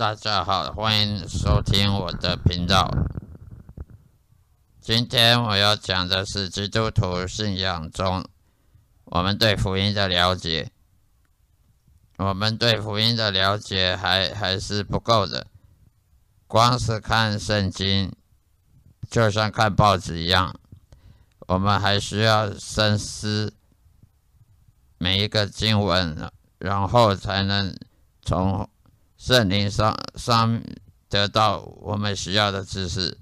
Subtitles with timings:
[0.00, 2.90] 大家好，欢迎收听我的频道。
[4.80, 8.24] 今天我要讲的是基督徒信仰中
[9.04, 10.70] 我们对福音的了解。
[12.16, 15.46] 我们对福音的了解还还是不够的，
[16.46, 18.10] 光是看圣经，
[19.10, 20.58] 就像看报纸一样，
[21.40, 23.52] 我们还需要深思
[24.96, 27.76] 每一个经文，然后才能
[28.22, 28.66] 从。
[29.20, 30.62] 圣灵上上
[31.10, 33.18] 得到我们需要的知识。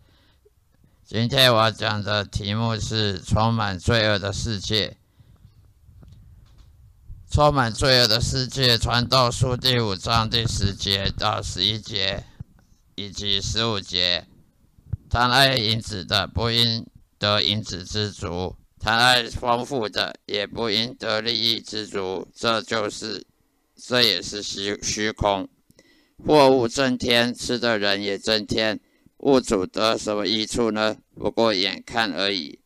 [1.05, 4.97] 今天我讲的题目是充满罪恶的世界。
[7.29, 12.25] 充满罪恶的世界，传道书第五章第十节到十一节，
[12.95, 14.25] 以及十五节。
[15.11, 16.87] 贪爱银子的，不应
[17.19, 22.29] 得银子之足；贪爱丰富的，也不应得利益之足。
[22.33, 23.27] 这就是，
[23.75, 25.49] 这也是虚虚空。
[26.25, 28.81] 货物增添，吃的人也增添，
[29.19, 30.97] 物主得什么益处呢？
[31.15, 32.59] 不过眼看而已。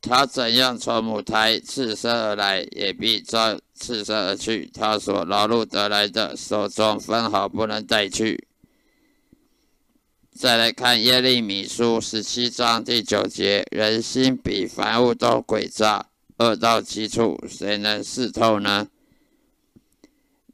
[0.00, 4.70] 他怎样从母胎赤身而来，也必照赤身而去。
[4.72, 8.46] 他所劳碌得来的，手中分毫不能带去。
[10.32, 16.06] 再来看耶利米书十七章第九节：人心比凡物都诡诈，
[16.38, 18.88] 恶到极处，谁能识透呢？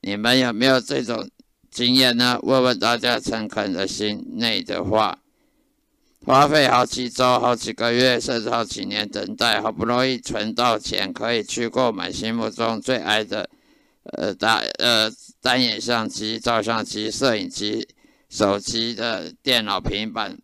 [0.06, 1.28] 你们有没有这种
[1.68, 2.38] 经验呢？
[2.44, 5.18] 问问大家诚恳的心内的话，
[6.24, 13.50] 花费好几周、好几个月，甚至好几年等待，好不容易存到钱，可以去购买心目中最爱的，
[14.04, 15.10] 呃，大呃
[15.42, 17.88] 单眼相机、照相机、摄影机、
[18.30, 20.38] 手机的电脑、平板、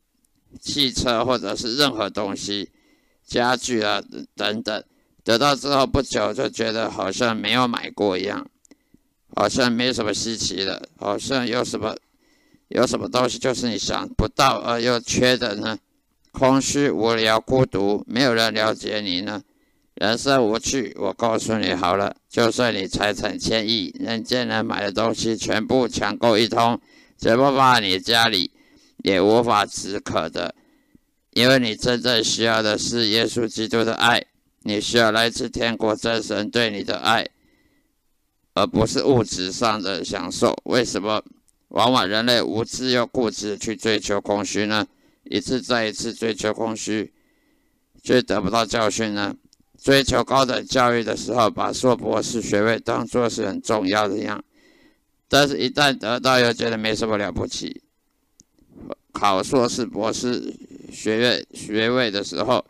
[0.60, 2.72] 汽车，或者是任何东西、
[3.24, 4.02] 家具啊
[4.34, 4.84] 等等，
[5.22, 8.44] 得到之后不久就觉得好像没有买过一样。
[9.34, 11.97] 好像没什么稀奇的，好像有什么
[12.69, 15.78] 有什么东西就是你想不到而又缺的呢？
[16.32, 19.42] 空虚、无聊、孤独，没有人了解你呢。
[19.94, 26.80] 人生无趣，我告诉你好了，就算你财产千亿，人间能买的东西全部抢购一通，
[27.18, 28.51] 怎么把你家里
[29.04, 30.54] 也无法止渴的，
[31.34, 34.24] 因为你真正需要的是耶稣基督的爱，
[34.62, 37.28] 你需要来自天国真神对你的爱。
[38.54, 40.57] 而不是物质上的享受。
[40.65, 41.22] 为什么
[41.69, 44.87] 往往人类无知又固执去追求空虚呢？
[45.25, 47.13] 一次再一次追求空虚，
[48.03, 49.34] 却得不到教训呢？
[49.81, 54.45] 追求高等教育的时候，把硕博士学位当作是很重要的样，
[55.28, 57.83] 但是一旦得到又觉得没什么了不起。
[59.13, 60.54] 考硕士、博士
[60.93, 62.65] 学位学位的时候，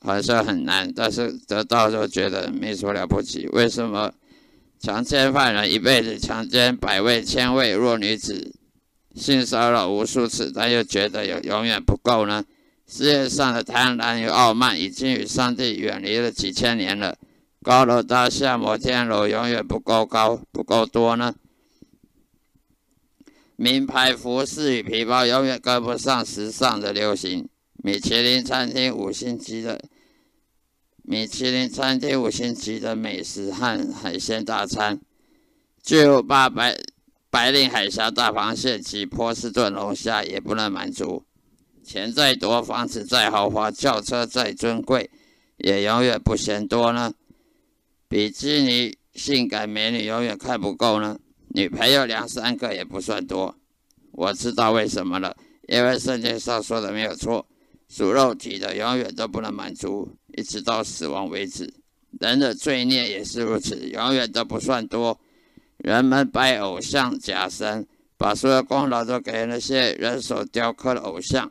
[0.00, 3.46] 好像很难，但是得到就觉得没什么了不起。
[3.48, 4.12] 为什么？
[4.82, 8.52] 强奸犯人一辈子强奸百位千位弱女子，
[9.14, 12.44] 性骚扰无数次，但又觉得有永远不够呢？
[12.88, 17.16] 世界上的贪婪与傲慢已经与上帝远离了几千年了。
[17.62, 21.32] 高楼大厦、摩天楼永远不够高、不够多呢。
[23.54, 27.48] 名牌服饰与皮包永远跟不上时尚的流行。
[27.84, 29.80] 米其林餐厅五星级的
[31.04, 35.00] 米其林餐厅五星级的美食和海鲜大餐，
[35.82, 36.78] 巨无霸白
[37.28, 41.24] 白令海峡大螃蟹及波士顿龙虾也不能满足。
[41.82, 45.10] 钱再多，房子再豪华，轿车再尊贵，
[45.56, 47.12] 也永远不嫌多呢。
[48.08, 51.18] 比基尼性感美女永远看不够呢。
[51.48, 53.56] 女朋友两三个也不算多。
[54.12, 57.44] 我知道为什么了，因为圣经上说的没有错，
[57.88, 61.72] 属肉体的永远都不能满足，一直到死亡为止。
[62.20, 65.18] 人的罪孽也是如此，永远都不算多。
[65.78, 67.86] 人们拜偶像假神，
[68.16, 71.50] 把所有功劳都给那些人手雕刻的偶像。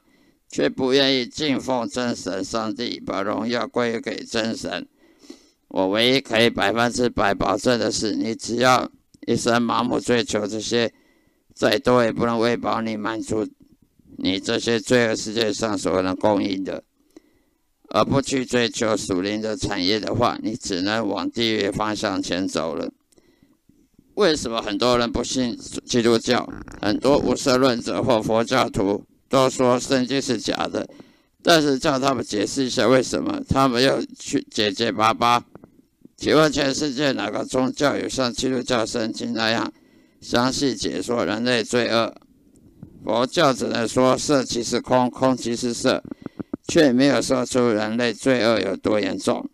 [0.54, 4.86] 却不愿意敬奉真神上帝，把荣耀归给真神。
[5.70, 8.92] 我唯一可以百分之百保证的是，你只要
[9.26, 10.92] 一生盲目追求这些，
[11.56, 13.48] 再多也不能喂饱你、满足
[14.18, 16.84] 你这些罪恶世界上所能供应的。
[17.92, 22.90] 而不去追求属灵的产业的话，你只能往地狱方向前走了。
[24.16, 26.48] 为什么很多人不信基督教？
[26.82, 29.04] 很多无神论者或佛教徒。
[29.32, 30.86] 都说圣经是假的，
[31.42, 35.42] 但是叫他们解释一下为什么，他们又去结结巴巴。
[36.18, 39.72] 请问全世界哪个宗教有像基督教圣经那样
[40.20, 42.14] 详细解说人类罪恶？
[43.06, 46.04] 佛教只能说色即是空，空即是色，
[46.72, 49.50] 却没有说出人类罪恶有多严重。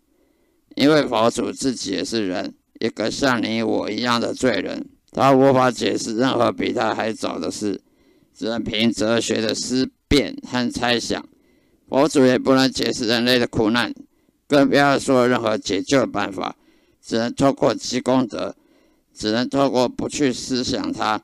[0.76, 7.80] 因为佛祖自己也是人，一个像你我一样的罪人，他无法解释任何比他还早的事。
[8.32, 11.26] 只能凭哲学的思辨和猜想，
[11.88, 13.92] 佛祖也不能解释人类的苦难，
[14.46, 16.54] 更不要说任何解救的办法。
[17.02, 18.54] 只能透过积功德，
[19.12, 21.20] 只能透过不去思想它，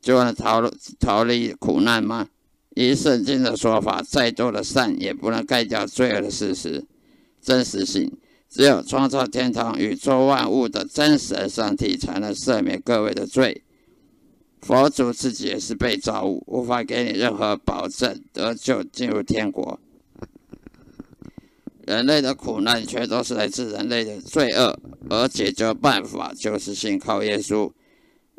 [0.00, 0.70] 就能逃
[1.00, 2.28] 逃离苦难吗？
[2.74, 6.84] 以圣经的说法，再多的善也不能盖掉罪恶的事实、
[7.40, 8.12] 真实性。
[8.48, 13.62] 只有创造天堂、宇宙万物的真神上帝，才能赦免各位的罪。
[14.60, 19.78] 佛祖自己也是被造物，无法给你任何保证得救进入天国。
[21.86, 24.78] 人类的苦难全都是来自人类的罪恶，
[25.08, 27.72] 而解决办法就是信靠耶稣，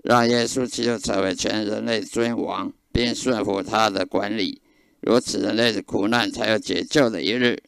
[0.04, 4.62] 让耶稣基督成为全人类尊王，并顺服他的管理，
[5.00, 7.62] 如此人类的苦难才有解救的一日。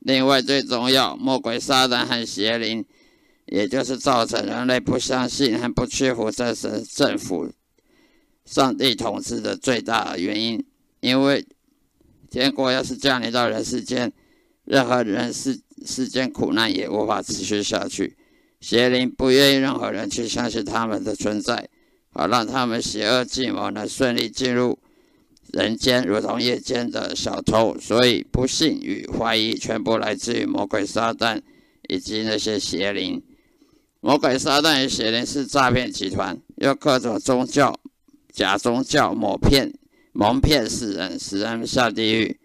[0.00, 2.84] 另外，最重要，魔鬼撒旦和邪灵，
[3.46, 7.52] 也就是造成人类不相信和不屈服这神政府。
[8.46, 10.64] 上帝统治的最大原因，
[11.00, 11.46] 因为
[12.30, 14.12] 天国要是降临到人世间，
[14.64, 18.16] 任何人世世间苦难也无法持续下去。
[18.60, 21.68] 邪灵不愿意任何人去相信他们的存在，
[22.12, 24.78] 好让他们邪恶计谋能顺利进入
[25.52, 27.76] 人间，如同夜间的小偷。
[27.78, 31.40] 所以，不幸与怀疑全部来自于魔鬼撒旦
[31.88, 33.22] 以及那些邪灵。
[34.00, 37.78] 魔鬼撒旦与邪灵是诈骗集团，用各种宗教。
[38.32, 39.72] 假宗教抹骗、
[40.12, 42.38] 蒙骗世人，使人下地狱。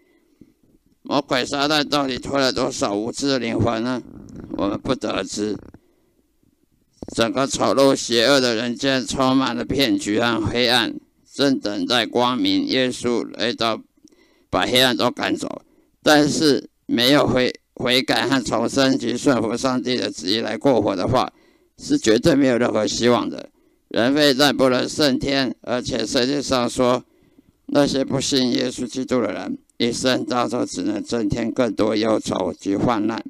[1.02, 4.02] 魔鬼撒旦到底拖了多少无知的灵魂呢？
[4.56, 5.56] 我们不得而知。
[7.14, 10.94] 整个丑陋邪恶的人间充满了骗局和黑暗，
[11.32, 12.66] 正等待光明。
[12.66, 13.80] 耶稣来到，
[14.50, 15.62] 把黑暗都赶走。
[16.02, 21.32] 但是没有悔悔改和重生及顺服上帝的旨意来过活的话，
[21.78, 23.50] 是绝对没有任何希望的。
[23.88, 27.04] 人非但不能胜天，而且圣经上说，
[27.66, 33.24] 那些不信耶稣基督的人，一生当中只能增添更多忧愁及患难。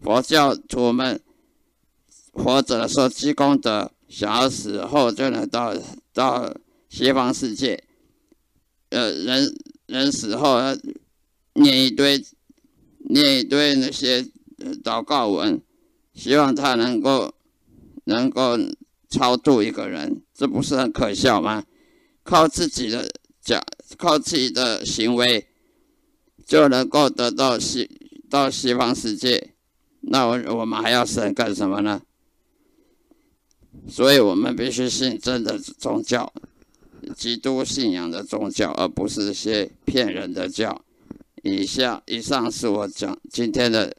[0.00, 1.20] 佛教徒们
[2.32, 5.74] 活着的时候积功德，想要死后就能到
[6.12, 6.52] 到
[6.88, 7.82] 西方世界。
[8.90, 9.54] 呃，人
[9.86, 10.58] 人死后
[11.54, 12.24] 念一堆
[13.08, 14.26] 念一堆那些
[14.82, 15.62] 祷告文，
[16.12, 17.32] 希望他能够
[18.04, 18.58] 能够。
[19.12, 21.66] 超度一个人，这不是很可笑吗？
[22.22, 23.06] 靠自己的
[23.42, 23.62] 假，
[23.98, 25.48] 靠自己的行为，
[26.46, 27.90] 就能够得到西
[28.30, 29.52] 到西方世界，
[30.00, 32.00] 那我我们还要神干什么呢？
[33.88, 36.32] 所以我们必须信真的宗教，
[37.16, 40.84] 基督信仰的宗教，而不是些骗人的教。
[41.42, 43.96] 以下以上是我讲今天的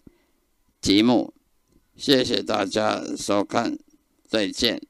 [0.81, 1.33] 题目，
[1.97, 3.77] 谢谢大家收看，
[4.27, 4.81] 再见。